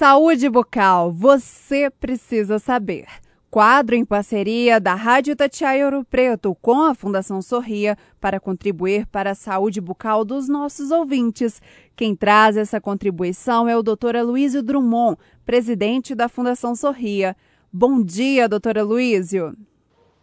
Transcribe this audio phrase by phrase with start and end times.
[0.00, 3.04] Saúde bucal, você precisa saber.
[3.50, 9.32] Quadro em parceria da Rádio Tatiaia Ouro Preto com a Fundação Sorria para contribuir para
[9.32, 11.60] a saúde bucal dos nossos ouvintes.
[11.94, 14.16] Quem traz essa contribuição é o Dr.
[14.16, 17.36] Aloysio Drummond, presidente da Fundação Sorria.
[17.70, 19.54] Bom dia, doutor Aloysio.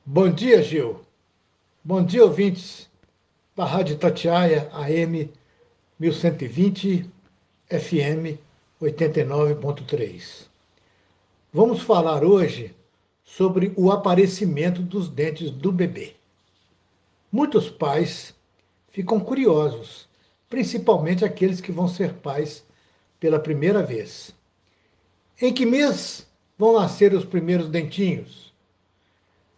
[0.04, 1.02] Bom dia, Gil.
[1.84, 2.90] Bom dia, ouvintes
[3.56, 5.30] da Rádio Tatiaia AM
[6.00, 7.08] 1120
[7.70, 8.48] FM
[8.80, 10.46] 89.3.
[11.52, 12.76] Vamos falar hoje
[13.24, 16.16] sobre o aparecimento dos dentes do bebê.
[17.32, 18.36] Muitos pais
[18.90, 20.08] ficam curiosos,
[20.48, 22.64] principalmente aqueles que vão ser pais
[23.20, 24.32] pela primeira vez.
[25.42, 28.54] Em que mês vão nascer os primeiros dentinhos?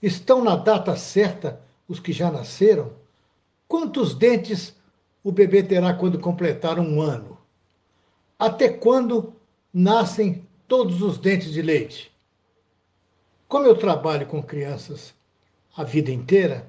[0.01, 2.93] Estão na data certa os que já nasceram?
[3.67, 4.73] Quantos dentes
[5.21, 7.38] o bebê terá quando completar um ano?
[8.39, 9.33] Até quando
[9.73, 12.09] nascem todos os dentes de leite?
[13.49, 15.13] Como eu trabalho com crianças
[15.75, 16.65] a vida inteira,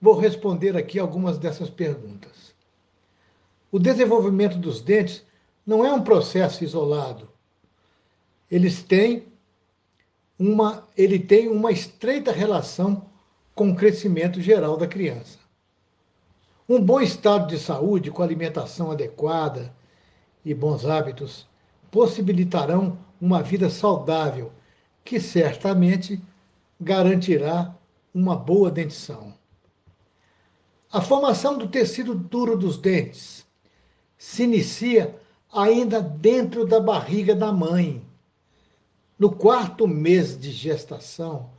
[0.00, 2.54] vou responder aqui algumas dessas perguntas.
[3.70, 5.22] O desenvolvimento dos dentes
[5.66, 7.28] não é um processo isolado.
[8.50, 9.26] Eles têm
[10.38, 13.10] uma, ele tem uma estreita relação
[13.54, 15.38] com o crescimento geral da criança.
[16.66, 19.74] Um bom estado de saúde, com alimentação adequada,
[20.46, 21.44] e bons hábitos
[21.90, 24.52] possibilitarão uma vida saudável,
[25.04, 26.22] que certamente
[26.80, 27.74] garantirá
[28.14, 29.34] uma boa dentição.
[30.92, 33.44] A formação do tecido duro dos dentes
[34.16, 35.20] se inicia
[35.52, 38.00] ainda dentro da barriga da mãe.
[39.18, 41.50] No quarto mês de gestação,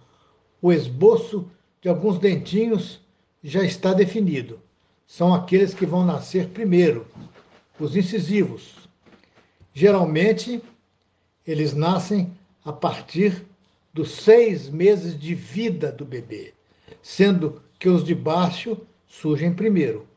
[0.61, 3.02] o esboço de alguns dentinhos
[3.43, 4.61] já está definido.
[5.05, 7.05] São aqueles que vão nascer primeiro,
[7.80, 8.88] os incisivos.
[9.73, 10.61] Geralmente,
[11.45, 12.31] eles nascem
[12.66, 13.45] a partir
[13.94, 16.53] dos seis meses de vida do bebê,
[17.02, 20.08] sendo que os de baixo surgem primeiro.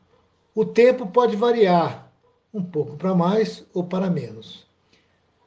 [0.53, 2.11] O tempo pode variar,
[2.53, 4.67] um pouco para mais ou para menos.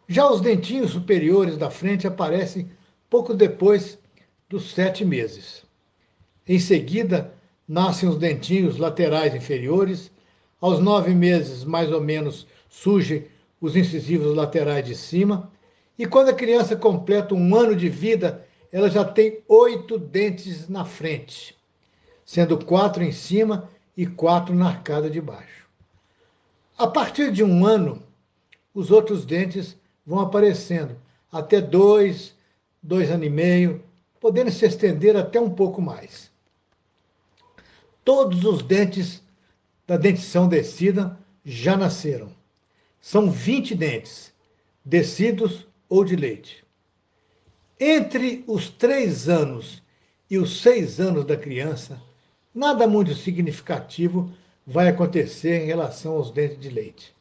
[0.08, 2.70] Já os dentinhos superiores da frente aparecem
[3.10, 3.98] pouco depois
[4.48, 5.64] dos sete meses.
[6.46, 7.34] Em seguida,
[7.66, 10.10] nascem os dentinhos laterais inferiores
[10.60, 13.26] aos nove meses, mais ou menos, surgem
[13.60, 15.50] os incisivos laterais de cima.
[15.98, 20.84] E quando a criança completa um ano de vida, ela já tem oito dentes na
[20.84, 21.56] frente,
[22.24, 25.64] sendo quatro em cima e quatro na arcada de baixo.
[26.76, 28.02] A partir de um ano,
[28.74, 30.96] os outros dentes vão aparecendo,
[31.30, 32.34] até dois,
[32.82, 33.82] dois anos e meio,
[34.20, 36.30] podendo se estender até um pouco mais.
[38.04, 39.22] Todos os dentes
[39.86, 42.30] da dentição descida já nasceram.
[43.00, 44.32] São 20 dentes,
[44.84, 46.64] descidos ou de leite.
[47.78, 49.82] Entre os três anos
[50.30, 52.00] e os seis anos da criança,
[52.54, 54.32] nada muito significativo
[54.66, 57.14] vai acontecer em relação aos dentes de leite.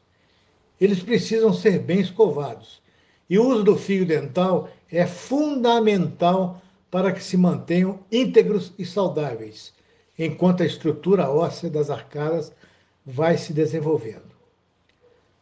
[0.80, 2.82] Eles precisam ser bem escovados
[3.28, 9.74] e o uso do fio dental é fundamental para que se mantenham íntegros e saudáveis,
[10.18, 12.52] enquanto a estrutura óssea das arcadas
[13.04, 14.34] vai se desenvolvendo.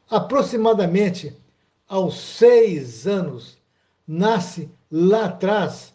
[0.09, 1.37] Aproximadamente
[1.89, 3.59] aos seis anos,
[4.07, 5.95] nasce lá atrás,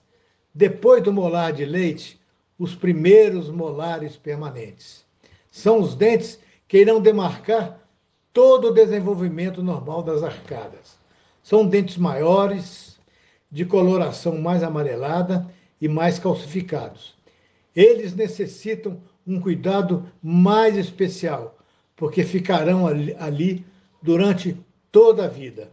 [0.53, 2.19] depois do molar de leite,
[2.57, 5.05] os primeiros molares permanentes.
[5.51, 7.79] São os dentes que irão demarcar
[8.33, 10.97] todo o desenvolvimento normal das arcadas.
[11.43, 12.99] São dentes maiores,
[13.49, 15.47] de coloração mais amarelada
[15.79, 17.16] e mais calcificados
[17.77, 21.59] eles necessitam um cuidado mais especial,
[21.95, 23.63] porque ficarão ali
[24.01, 24.57] durante
[24.91, 25.69] toda a vida.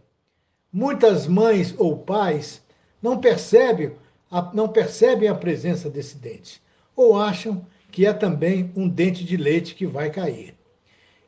[0.71, 2.61] Muitas mães ou pais
[3.01, 3.93] não percebem
[4.29, 6.61] a, não percebem a presença desse dente,
[6.95, 10.53] ou acham que é também um dente de leite que vai cair.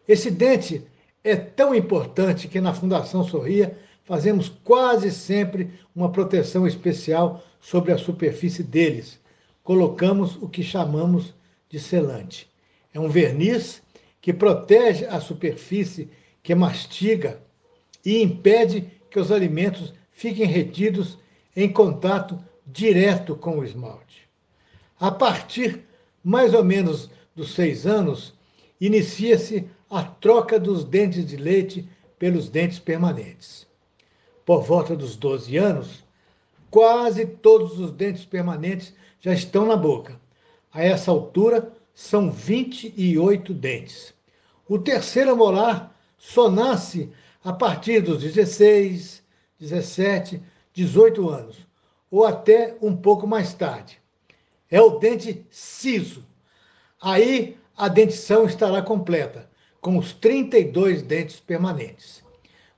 [0.07, 0.85] Esse dente
[1.23, 7.97] é tão importante que na Fundação Sorria fazemos quase sempre uma proteção especial sobre a
[7.97, 9.19] superfície deles,
[9.67, 11.33] colocamos o que chamamos
[11.69, 12.49] de selante.
[12.93, 13.83] É um verniz
[14.21, 16.09] que protege a superfície
[16.41, 17.41] que mastiga
[18.05, 21.17] e impede que os alimentos fiquem retidos
[21.53, 24.29] em contato direto com o esmalte.
[24.97, 25.83] A partir
[26.23, 28.33] mais ou menos dos seis anos,
[28.79, 33.67] inicia-se a troca dos dentes de leite pelos dentes permanentes.
[34.45, 36.05] Por volta dos 12 anos,
[36.69, 40.19] quase todos os dentes permanentes já estão na boca.
[40.71, 44.13] A essa altura, são 28 dentes.
[44.69, 47.11] O terceiro molar só nasce
[47.43, 49.23] a partir dos 16,
[49.59, 50.39] 17,
[50.73, 51.65] 18 anos,
[52.11, 53.99] ou até um pouco mais tarde.
[54.69, 56.23] É o dente siso.
[57.01, 59.49] Aí a dentição estará completa,
[59.81, 62.23] com os 32 dentes permanentes.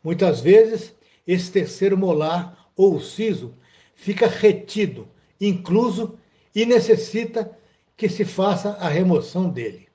[0.01, 0.95] Muitas vezes,
[1.27, 3.53] esse terceiro molar ou siso
[3.99, 5.09] fica retido,
[5.41, 6.17] incluso,
[6.55, 7.51] e necessita
[7.97, 9.89] que se faça a remoção dele.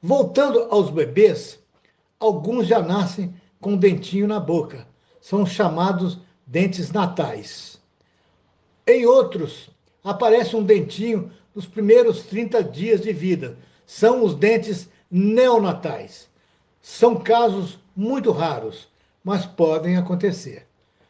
[0.00, 1.60] Voltando aos bebês,
[2.18, 4.88] alguns já nascem com um dentinho na boca.
[5.20, 7.78] São chamados dentes natais.
[8.86, 9.68] Em outros,
[10.02, 13.58] aparece um dentinho nos primeiros 30 dias de vida.
[13.84, 16.30] São os dentes neonatais.
[16.80, 18.88] São casos muito raros,
[19.22, 20.66] mas podem acontecer.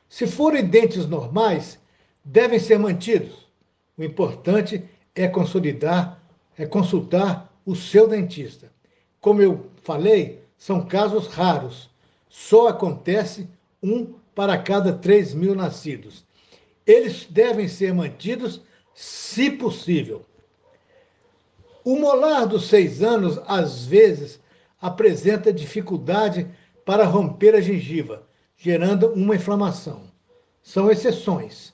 [0.08, 1.80] Se forem dentes normais,
[2.24, 3.48] devem ser mantidos.
[3.96, 4.84] O importante
[5.14, 6.22] é consolidar,
[6.56, 8.72] é consultar o seu dentista.
[9.20, 11.90] Como eu falei, são casos raros.
[12.28, 13.48] Só acontece
[13.82, 16.24] um para cada 3 mil nascidos.
[16.86, 18.62] Eles devem ser mantidos,
[18.94, 20.24] se possível.
[21.84, 24.40] O molar dos seis anos, às vezes,
[24.80, 26.48] apresenta dificuldade
[26.84, 28.26] para romper a gengiva,
[28.56, 30.02] gerando uma inflamação.
[30.62, 31.72] São exceções.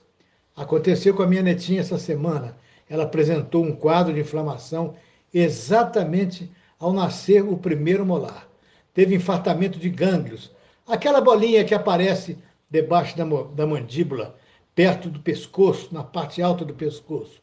[0.59, 2.57] Aconteceu com a minha netinha essa semana.
[2.91, 4.97] Ela apresentou um quadro de inflamação
[5.33, 6.51] exatamente
[6.81, 8.49] ao nascer o primeiro molar.
[8.93, 10.51] Teve infartamento de gânglios,
[10.85, 12.37] aquela bolinha que aparece
[12.69, 13.25] debaixo da,
[13.55, 14.35] da mandíbula,
[14.75, 17.41] perto do pescoço, na parte alta do pescoço.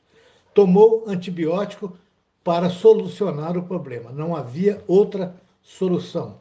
[0.53, 1.97] Tomou antibiótico
[2.43, 4.11] para solucionar o problema.
[4.11, 6.39] Não havia outra solução,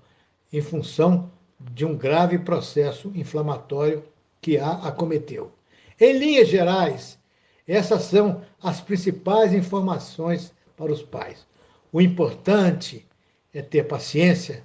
[0.52, 1.30] em função
[1.60, 4.02] de um grave processo inflamatório
[4.40, 5.52] que a acometeu.
[6.00, 7.19] Em linhas gerais,
[7.67, 11.46] essas são as principais informações para os pais.
[11.93, 13.06] O importante
[13.52, 14.64] é ter paciência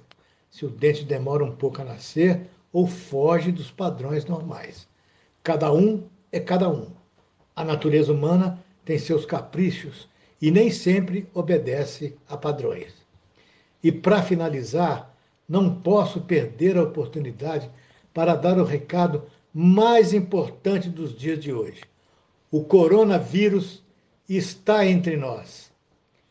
[0.50, 4.88] se o dente demora um pouco a nascer ou foge dos padrões normais.
[5.42, 6.88] Cada um é cada um.
[7.54, 10.08] A natureza humana tem seus caprichos
[10.42, 12.94] e nem sempre obedece a padrões.
[13.82, 15.14] E para finalizar,
[15.48, 17.70] não posso perder a oportunidade
[18.12, 21.82] para dar o recado mais importante dos dias de hoje.
[22.50, 23.82] O coronavírus
[24.28, 25.70] está entre nós.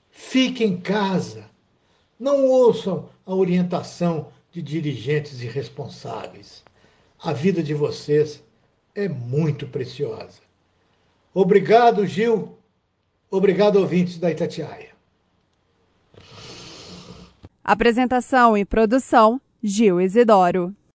[0.09, 1.49] Fique em casa.
[2.19, 6.63] Não ouçam a orientação de dirigentes irresponsáveis.
[7.21, 8.43] A vida de vocês
[8.95, 10.41] é muito preciosa.
[11.33, 12.57] Obrigado, Gil.
[13.29, 14.89] Obrigado, ouvintes da Itatiaia.
[17.63, 20.75] Apresentação e produção: Gil Isidoro.